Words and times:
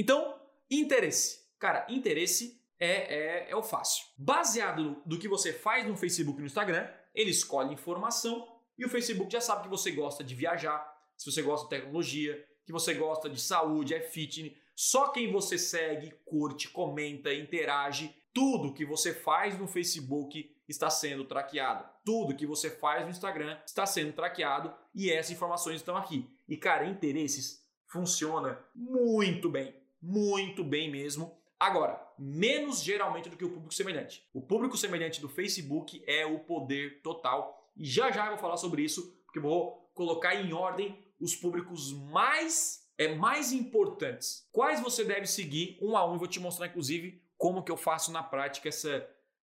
Então, 0.00 0.40
interesse. 0.70 1.40
Cara, 1.58 1.84
interesse 1.88 2.62
é, 2.78 3.48
é, 3.48 3.50
é 3.50 3.56
o 3.56 3.64
fácil. 3.64 4.06
Baseado 4.16 4.80
no, 4.80 5.02
do 5.04 5.18
que 5.18 5.26
você 5.26 5.52
faz 5.52 5.84
no 5.84 5.96
Facebook 5.96 6.38
e 6.38 6.40
no 6.40 6.46
Instagram, 6.46 6.88
ele 7.12 7.32
escolhe 7.32 7.74
informação 7.74 8.46
e 8.78 8.84
o 8.86 8.88
Facebook 8.88 9.32
já 9.32 9.40
sabe 9.40 9.64
que 9.64 9.68
você 9.68 9.90
gosta 9.90 10.22
de 10.22 10.36
viajar, 10.36 10.88
se 11.16 11.28
você 11.28 11.42
gosta 11.42 11.64
de 11.64 11.70
tecnologia, 11.70 12.46
que 12.64 12.70
você 12.70 12.94
gosta 12.94 13.28
de 13.28 13.40
saúde, 13.40 13.92
é 13.92 14.00
fitness. 14.00 14.52
Só 14.76 15.08
quem 15.08 15.32
você 15.32 15.58
segue, 15.58 16.12
curte, 16.24 16.68
comenta, 16.68 17.34
interage, 17.34 18.14
tudo 18.32 18.72
que 18.72 18.84
você 18.84 19.12
faz 19.12 19.58
no 19.58 19.66
Facebook 19.66 20.48
está 20.68 20.88
sendo 20.88 21.24
traqueado. 21.24 21.84
Tudo 22.04 22.36
que 22.36 22.46
você 22.46 22.70
faz 22.70 23.02
no 23.02 23.10
Instagram 23.10 23.58
está 23.66 23.84
sendo 23.84 24.12
traqueado 24.12 24.72
e 24.94 25.10
essas 25.10 25.32
informações 25.32 25.80
estão 25.80 25.96
aqui. 25.96 26.30
E 26.48 26.56
cara, 26.56 26.86
interesses 26.86 27.66
funciona 27.88 28.64
muito 28.74 29.50
bem, 29.50 29.74
muito 30.00 30.62
bem 30.62 30.90
mesmo. 30.90 31.36
Agora, 31.58 32.00
menos 32.18 32.82
geralmente 32.82 33.28
do 33.28 33.36
que 33.36 33.44
o 33.44 33.50
público 33.50 33.74
semelhante. 33.74 34.24
O 34.32 34.40
público 34.40 34.76
semelhante 34.76 35.20
do 35.20 35.28
Facebook 35.28 36.02
é 36.06 36.24
o 36.24 36.40
poder 36.40 37.02
total. 37.02 37.70
E 37.76 37.84
já 37.84 38.10
já 38.10 38.26
eu 38.26 38.30
vou 38.30 38.38
falar 38.38 38.56
sobre 38.56 38.82
isso, 38.82 39.16
porque 39.24 39.40
vou 39.40 39.90
colocar 39.94 40.34
em 40.34 40.52
ordem 40.52 40.98
os 41.20 41.34
públicos 41.34 41.92
mais 41.92 42.86
é 42.96 43.14
mais 43.14 43.52
importantes. 43.52 44.48
Quais 44.50 44.80
você 44.80 45.04
deve 45.04 45.26
seguir 45.26 45.78
um 45.80 45.96
a 45.96 46.04
um? 46.04 46.14
Eu 46.14 46.18
vou 46.18 46.26
te 46.26 46.40
mostrar 46.40 46.66
inclusive 46.66 47.22
como 47.36 47.62
que 47.62 47.70
eu 47.70 47.76
faço 47.76 48.10
na 48.10 48.22
prática 48.22 48.68
essa 48.68 49.08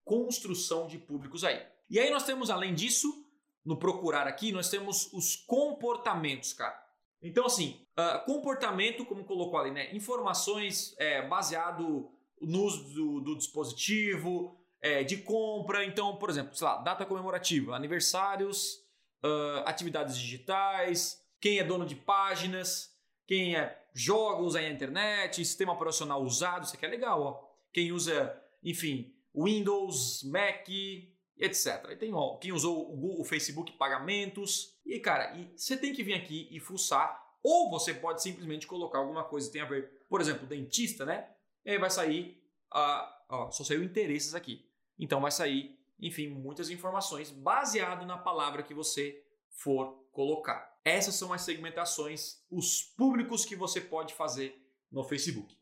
construção 0.04 0.86
de 0.86 0.96
públicos 0.98 1.42
aí. 1.42 1.60
E 1.90 1.98
aí 1.98 2.10
nós 2.10 2.24
temos 2.24 2.50
além 2.50 2.72
disso, 2.72 3.26
no 3.64 3.76
procurar 3.76 4.26
aqui, 4.26 4.52
nós 4.52 4.70
temos 4.70 5.12
os 5.12 5.36
comportamentos, 5.36 6.52
cara. 6.52 6.80
Então 7.22 7.46
assim, 7.46 7.80
uh, 7.98 8.24
comportamento, 8.24 9.04
como 9.04 9.24
colocou 9.24 9.58
ali, 9.58 9.70
né? 9.70 9.94
Informações 9.94 10.94
é, 10.98 11.26
baseado 11.26 12.10
no 12.40 12.64
uso 12.64 12.92
do, 12.92 13.20
do 13.20 13.36
dispositivo, 13.36 14.56
é, 14.80 15.04
de 15.04 15.18
compra. 15.18 15.84
Então, 15.84 16.16
por 16.16 16.28
exemplo, 16.28 16.54
sei 16.56 16.66
lá, 16.66 16.78
data 16.78 17.06
comemorativa, 17.06 17.76
aniversários, 17.76 18.74
uh, 19.24 19.62
atividades 19.64 20.18
digitais, 20.18 21.22
quem 21.40 21.58
é 21.58 21.64
dono 21.64 21.86
de 21.86 21.94
páginas, 21.94 22.90
quem 23.26 23.56
é 23.56 23.80
jogos 23.94 24.56
aí 24.56 24.68
na 24.68 24.74
internet, 24.74 25.36
sistema 25.36 25.72
operacional 25.72 26.22
usado, 26.22 26.64
isso 26.64 26.74
aqui 26.74 26.84
é 26.84 26.88
legal, 26.88 27.22
ó. 27.22 27.52
Quem 27.72 27.92
usa, 27.92 28.36
enfim, 28.62 29.14
Windows, 29.34 30.22
Mac, 30.24 30.68
etc. 31.42 31.90
E 31.90 31.96
tem 31.96 32.14
ó, 32.14 32.36
quem 32.36 32.52
usou 32.52 32.92
o, 32.92 32.96
Google, 32.96 33.20
o 33.20 33.24
Facebook 33.24 33.72
pagamentos. 33.72 34.78
E 34.86 35.00
cara, 35.00 35.36
e 35.36 35.50
você 35.56 35.76
tem 35.76 35.92
que 35.92 36.04
vir 36.04 36.14
aqui 36.14 36.48
e 36.50 36.60
fuçar, 36.60 37.20
ou 37.42 37.68
você 37.68 37.92
pode 37.92 38.22
simplesmente 38.22 38.66
colocar 38.66 38.98
alguma 38.98 39.24
coisa 39.24 39.48
que 39.48 39.52
tem 39.52 39.62
a 39.62 39.66
ver, 39.66 40.04
por 40.08 40.20
exemplo, 40.20 40.46
dentista, 40.46 41.04
né? 41.04 41.28
E 41.64 41.72
aí 41.72 41.78
vai 41.78 41.90
sair, 41.90 42.40
uh, 42.72 43.08
ó, 43.28 43.50
só 43.50 43.64
saiu 43.64 43.82
interesses 43.82 44.34
aqui. 44.34 44.64
Então 44.98 45.20
vai 45.20 45.32
sair, 45.32 45.76
enfim, 46.00 46.28
muitas 46.28 46.70
informações 46.70 47.30
baseado 47.30 48.06
na 48.06 48.16
palavra 48.16 48.62
que 48.62 48.72
você 48.72 49.24
for 49.50 50.06
colocar. 50.12 50.80
Essas 50.84 51.16
são 51.16 51.32
as 51.32 51.42
segmentações, 51.42 52.44
os 52.50 52.82
públicos 52.82 53.44
que 53.44 53.56
você 53.56 53.80
pode 53.80 54.14
fazer 54.14 54.56
no 54.90 55.02
Facebook. 55.02 55.56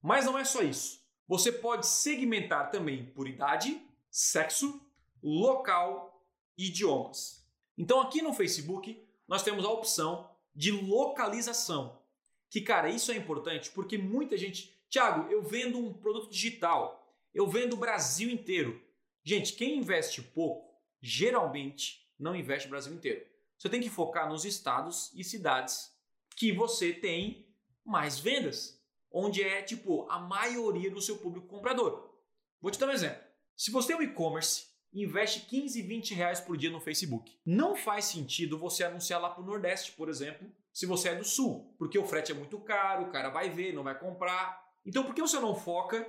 Mas 0.00 0.26
não 0.26 0.38
é 0.38 0.44
só 0.44 0.62
isso. 0.62 1.00
Você 1.26 1.50
pode 1.50 1.86
segmentar 1.86 2.70
também 2.70 3.06
por 3.06 3.28
idade, 3.28 3.80
sexo, 4.10 4.80
local 5.22 6.24
e 6.56 6.66
idiomas. 6.66 7.46
Então 7.76 8.00
aqui 8.00 8.22
no 8.22 8.34
Facebook 8.34 9.02
nós 9.26 9.42
temos 9.42 9.64
a 9.64 9.70
opção 9.70 10.30
de 10.54 10.70
localização. 10.70 12.02
Que 12.50 12.60
cara, 12.60 12.88
isso 12.88 13.12
é 13.12 13.16
importante 13.16 13.70
porque 13.70 13.98
muita 13.98 14.36
gente, 14.36 14.76
Thiago, 14.90 15.30
eu 15.30 15.42
vendo 15.42 15.78
um 15.78 15.92
produto 15.92 16.30
digital, 16.30 17.14
eu 17.34 17.46
vendo 17.46 17.74
o 17.74 17.78
Brasil 17.78 18.30
inteiro. 18.30 18.82
Gente, 19.22 19.52
quem 19.52 19.78
investe 19.78 20.22
pouco, 20.22 20.74
geralmente 21.00 22.10
não 22.18 22.34
investe 22.34 22.66
o 22.66 22.70
Brasil 22.70 22.92
inteiro. 22.92 23.24
Você 23.56 23.68
tem 23.68 23.80
que 23.80 23.90
focar 23.90 24.28
nos 24.28 24.44
estados 24.44 25.12
e 25.14 25.22
cidades 25.22 25.92
que 26.36 26.52
você 26.52 26.92
tem 26.92 27.46
mais 27.84 28.18
vendas, 28.18 28.80
onde 29.10 29.42
é 29.42 29.62
tipo 29.62 30.08
a 30.10 30.18
maioria 30.18 30.90
do 30.90 31.02
seu 31.02 31.18
público 31.18 31.48
comprador. 31.48 32.14
Vou 32.60 32.70
te 32.70 32.78
dar 32.78 32.86
um 32.86 32.92
exemplo. 32.92 33.22
Se 33.56 33.70
você 33.70 33.92
é 33.92 33.96
um 33.96 34.02
e-commerce 34.02 34.66
investe 34.92 35.40
15, 35.40 35.82
20 35.82 36.14
reais 36.14 36.40
por 36.40 36.56
dia 36.56 36.70
no 36.70 36.80
Facebook. 36.80 37.38
Não 37.44 37.76
faz 37.76 38.06
sentido 38.06 38.58
você 38.58 38.84
anunciar 38.84 39.20
lá 39.20 39.30
para 39.30 39.42
o 39.42 39.46
Nordeste, 39.46 39.92
por 39.92 40.08
exemplo, 40.08 40.50
se 40.72 40.86
você 40.86 41.10
é 41.10 41.16
do 41.16 41.24
Sul, 41.24 41.74
porque 41.78 41.98
o 41.98 42.06
frete 42.06 42.32
é 42.32 42.34
muito 42.34 42.58
caro, 42.60 43.04
o 43.04 43.10
cara 43.10 43.28
vai 43.28 43.50
ver, 43.50 43.74
não 43.74 43.82
vai 43.82 43.98
comprar. 43.98 44.64
Então, 44.86 45.04
por 45.04 45.14
que 45.14 45.20
você 45.20 45.38
não 45.38 45.54
foca 45.54 46.06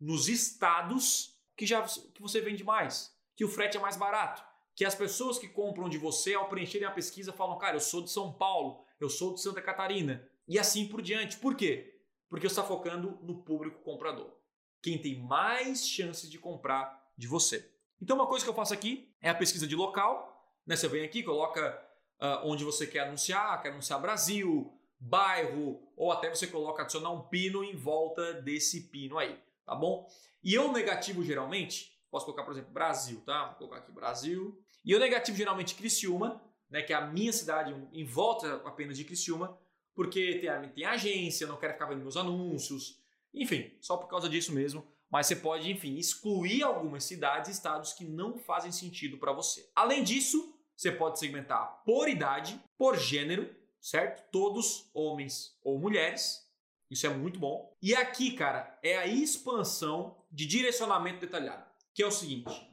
nos 0.00 0.28
estados 0.28 1.36
que 1.56 1.66
já 1.66 1.82
que 1.82 2.20
você 2.20 2.40
vende 2.40 2.64
mais, 2.64 3.14
que 3.36 3.44
o 3.44 3.48
frete 3.48 3.76
é 3.76 3.80
mais 3.80 3.96
barato? 3.96 4.42
que 4.74 4.84
as 4.84 4.94
pessoas 4.94 5.38
que 5.38 5.48
compram 5.48 5.88
de 5.88 5.98
você, 5.98 6.34
ao 6.34 6.48
preencherem 6.48 6.86
a 6.86 6.90
pesquisa, 6.90 7.32
falam, 7.32 7.58
cara, 7.58 7.76
eu 7.76 7.80
sou 7.80 8.02
de 8.02 8.10
São 8.10 8.32
Paulo, 8.32 8.84
eu 8.98 9.08
sou 9.08 9.34
de 9.34 9.40
Santa 9.40 9.60
Catarina, 9.60 10.26
e 10.48 10.58
assim 10.58 10.88
por 10.88 11.02
diante. 11.02 11.36
Por 11.36 11.54
quê? 11.54 12.00
Porque 12.28 12.48
você 12.48 12.52
está 12.52 12.64
focando 12.64 13.18
no 13.22 13.42
público 13.42 13.82
comprador. 13.82 14.34
Quem 14.82 15.00
tem 15.00 15.20
mais 15.20 15.86
chances 15.86 16.30
de 16.30 16.38
comprar 16.38 17.12
de 17.16 17.26
você. 17.26 17.70
Então, 18.02 18.16
uma 18.16 18.26
coisa 18.26 18.44
que 18.44 18.50
eu 18.50 18.54
faço 18.54 18.74
aqui 18.74 19.14
é 19.22 19.30
a 19.30 19.34
pesquisa 19.34 19.66
de 19.66 19.76
local. 19.76 20.44
Né? 20.66 20.76
Você 20.76 20.88
vem 20.88 21.04
aqui, 21.04 21.22
coloca 21.22 21.80
uh, 22.20 22.46
onde 22.46 22.64
você 22.64 22.86
quer 22.86 23.06
anunciar, 23.06 23.62
quer 23.62 23.70
anunciar 23.70 24.00
Brasil, 24.02 24.76
bairro, 24.98 25.80
ou 25.96 26.12
até 26.12 26.28
você 26.28 26.46
coloca 26.46 26.82
adicionar 26.82 27.10
um 27.10 27.22
pino 27.22 27.64
em 27.64 27.76
volta 27.76 28.34
desse 28.34 28.88
pino 28.90 29.16
aí, 29.16 29.38
tá 29.64 29.74
bom? 29.74 30.06
E 30.42 30.52
eu 30.52 30.70
negativo 30.72 31.24
geralmente 31.24 31.92
Posso 32.12 32.26
colocar, 32.26 32.44
por 32.44 32.52
exemplo, 32.52 32.70
Brasil, 32.70 33.22
tá? 33.24 33.46
Vou 33.46 33.54
colocar 33.54 33.78
aqui 33.78 33.90
Brasil. 33.90 34.62
E 34.84 34.92
eu 34.92 35.00
negativo 35.00 35.34
geralmente 35.34 35.74
Criciúma, 35.74 36.42
né, 36.68 36.82
que 36.82 36.92
é 36.92 36.96
a 36.96 37.06
minha 37.06 37.32
cidade 37.32 37.74
em 37.90 38.04
volta 38.04 38.56
apenas 38.66 38.98
de 38.98 39.04
Criciúma, 39.04 39.58
porque 39.94 40.38
tem, 40.38 40.68
tem 40.68 40.84
agência, 40.84 41.44
eu 41.44 41.48
não 41.48 41.56
quero 41.56 41.72
ficar 41.72 41.86
vendo 41.86 42.02
meus 42.02 42.18
anúncios. 42.18 43.00
Enfim, 43.32 43.72
só 43.80 43.96
por 43.96 44.08
causa 44.08 44.28
disso 44.28 44.52
mesmo. 44.52 44.86
Mas 45.12 45.26
você 45.26 45.36
pode, 45.36 45.70
enfim, 45.70 45.96
excluir 45.96 46.62
algumas 46.62 47.04
cidades 47.04 47.50
e 47.50 47.52
estados 47.52 47.92
que 47.92 48.04
não 48.04 48.38
fazem 48.38 48.72
sentido 48.72 49.18
para 49.18 49.32
você. 49.32 49.70
Além 49.76 50.02
disso, 50.02 50.58
você 50.74 50.90
pode 50.90 51.18
segmentar 51.18 51.82
por 51.84 52.08
idade, 52.08 52.58
por 52.78 52.98
gênero, 52.98 53.54
certo? 53.80 54.28
Todos 54.32 54.90
homens 54.94 55.54
ou 55.62 55.78
mulheres. 55.78 56.50
Isso 56.90 57.06
é 57.06 57.10
muito 57.10 57.38
bom. 57.38 57.76
E 57.82 57.94
aqui, 57.94 58.32
cara, 58.32 58.78
é 58.82 58.96
a 58.96 59.06
expansão 59.06 60.16
de 60.30 60.46
direcionamento 60.46 61.20
detalhado 61.20 61.72
que 61.94 62.02
é 62.02 62.06
o 62.06 62.10
seguinte: 62.10 62.70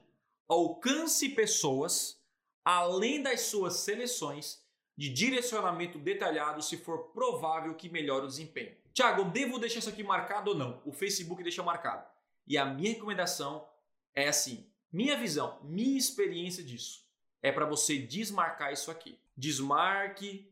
alcance 0.47 1.29
pessoas 1.29 2.17
além 2.63 3.21
das 3.21 3.41
suas 3.41 3.77
seleções 3.77 4.63
de 4.97 5.09
direcionamento 5.09 5.97
detalhado 5.97 6.61
se 6.61 6.77
for 6.77 7.11
provável 7.11 7.73
que 7.75 7.89
melhore 7.89 8.25
o 8.25 8.27
desempenho. 8.27 8.75
Tiago, 8.93 9.21
eu 9.21 9.29
devo 9.29 9.57
deixar 9.57 9.79
isso 9.79 9.89
aqui 9.89 10.03
marcado 10.03 10.51
ou 10.51 10.57
não? 10.57 10.81
O 10.85 10.91
Facebook 10.91 11.41
deixa 11.41 11.63
marcado. 11.63 12.05
E 12.47 12.57
a 12.57 12.65
minha 12.65 12.93
recomendação 12.93 13.67
é 14.15 14.27
assim: 14.27 14.67
minha 14.91 15.17
visão, 15.17 15.59
minha 15.63 15.97
experiência 15.97 16.63
disso 16.63 17.07
é 17.41 17.51
para 17.51 17.65
você 17.65 17.97
desmarcar 17.97 18.73
isso 18.73 18.91
aqui. 18.91 19.19
Desmarque 19.35 20.51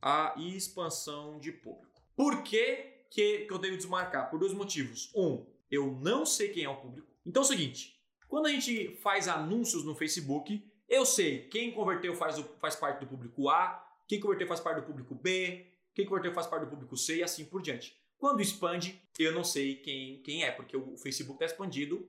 a 0.00 0.34
expansão 0.38 1.38
de 1.38 1.52
público. 1.52 2.02
Por 2.14 2.42
que, 2.42 3.04
que 3.10 3.46
eu 3.50 3.58
devo 3.58 3.76
desmarcar? 3.76 4.30
Por 4.30 4.38
dois 4.38 4.52
motivos. 4.52 5.10
Um, 5.14 5.46
eu 5.70 5.92
não 6.00 6.26
sei 6.26 6.48
quem 6.48 6.64
é 6.64 6.68
o 6.68 6.76
público. 6.76 7.08
Então 7.24 7.42
é 7.42 7.44
o 7.44 7.48
seguinte: 7.48 8.00
quando 8.28 8.46
a 8.46 8.50
gente 8.50 8.96
faz 8.96 9.28
anúncios 9.28 9.84
no 9.84 9.94
Facebook, 9.94 10.64
eu 10.88 11.04
sei 11.04 11.48
quem 11.48 11.72
converteu 11.72 12.14
faz, 12.14 12.38
faz 12.60 12.76
parte 12.76 13.00
do 13.00 13.06
público 13.06 13.48
A, 13.48 13.84
quem 14.06 14.20
converteu 14.20 14.46
faz 14.46 14.60
parte 14.60 14.80
do 14.80 14.86
público 14.86 15.14
B, 15.14 15.66
quem 15.94 16.06
converteu 16.06 16.32
faz 16.32 16.46
parte 16.46 16.64
do 16.64 16.70
público 16.70 16.96
C 16.96 17.16
e 17.16 17.22
assim 17.22 17.44
por 17.44 17.62
diante. 17.62 17.96
Quando 18.18 18.40
expande, 18.40 19.00
eu 19.18 19.32
não 19.32 19.44
sei 19.44 19.76
quem, 19.76 20.22
quem 20.22 20.42
é, 20.42 20.50
porque 20.50 20.76
o 20.76 20.96
Facebook 20.96 21.36
está 21.36 21.46
expandido 21.46 22.08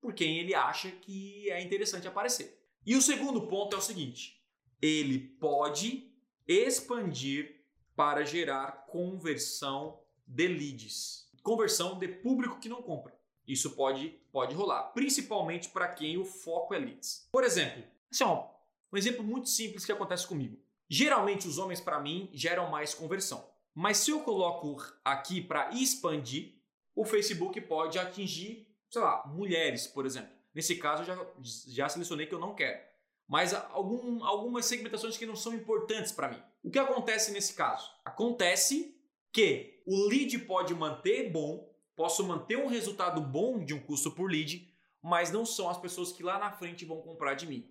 por 0.00 0.12
quem 0.12 0.38
ele 0.38 0.54
acha 0.54 0.90
que 0.90 1.50
é 1.50 1.60
interessante 1.62 2.06
aparecer. 2.06 2.62
E 2.84 2.94
o 2.94 3.02
segundo 3.02 3.46
ponto 3.46 3.74
é 3.74 3.78
o 3.78 3.82
seguinte: 3.82 4.40
ele 4.80 5.18
pode 5.18 6.12
expandir 6.46 7.64
para 7.94 8.24
gerar 8.24 8.86
conversão 8.86 10.00
de 10.26 10.46
leads, 10.46 11.30
conversão 11.42 11.98
de 11.98 12.08
público 12.08 12.60
que 12.60 12.68
não 12.68 12.82
compra. 12.82 13.16
Isso 13.46 13.70
pode, 13.70 14.08
pode 14.32 14.54
rolar, 14.54 14.92
principalmente 14.92 15.68
para 15.68 15.88
quem 15.88 16.18
o 16.18 16.24
foco 16.24 16.74
é 16.74 16.78
leads. 16.78 17.28
Por 17.30 17.44
exemplo, 17.44 17.82
assim, 18.10 18.24
ó, 18.24 18.48
um 18.92 18.96
exemplo 18.96 19.24
muito 19.24 19.48
simples 19.48 19.84
que 19.84 19.92
acontece 19.92 20.26
comigo. 20.26 20.58
Geralmente 20.88 21.48
os 21.48 21.58
homens 21.58 21.80
para 21.80 22.00
mim 22.00 22.28
geram 22.32 22.70
mais 22.70 22.94
conversão. 22.94 23.48
Mas 23.78 23.98
se 23.98 24.10
eu 24.10 24.20
coloco 24.20 24.82
aqui 25.04 25.38
para 25.38 25.68
expandir, 25.74 26.54
o 26.94 27.04
Facebook 27.04 27.60
pode 27.60 27.98
atingir, 27.98 28.66
sei 28.88 29.02
lá, 29.02 29.22
mulheres, 29.26 29.86
por 29.86 30.06
exemplo. 30.06 30.30
Nesse 30.54 30.76
caso 30.76 31.02
eu 31.02 31.06
já, 31.06 31.26
já 31.68 31.88
selecionei 31.90 32.24
que 32.24 32.34
eu 32.34 32.38
não 32.38 32.54
quero. 32.54 32.80
Mas 33.28 33.52
algum, 33.52 34.24
algumas 34.24 34.64
segmentações 34.64 35.18
que 35.18 35.26
não 35.26 35.36
são 35.36 35.52
importantes 35.52 36.10
para 36.10 36.30
mim. 36.30 36.42
O 36.64 36.70
que 36.70 36.78
acontece 36.78 37.32
nesse 37.32 37.52
caso? 37.52 37.90
Acontece 38.02 38.98
que 39.30 39.82
o 39.86 40.08
lead 40.08 40.38
pode 40.38 40.74
manter 40.74 41.30
bom, 41.30 41.70
posso 41.94 42.24
manter 42.24 42.56
um 42.56 42.68
resultado 42.68 43.20
bom 43.20 43.62
de 43.62 43.74
um 43.74 43.80
custo 43.80 44.10
por 44.10 44.30
lead, 44.30 44.72
mas 45.02 45.30
não 45.30 45.44
são 45.44 45.68
as 45.68 45.76
pessoas 45.76 46.12
que 46.12 46.22
lá 46.22 46.38
na 46.38 46.50
frente 46.50 46.86
vão 46.86 47.02
comprar 47.02 47.34
de 47.34 47.46
mim. 47.46 47.70